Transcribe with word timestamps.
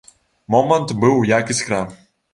Момант 0.55 0.93
быў 1.03 1.21
як 1.35 1.53
іскра. 1.55 1.83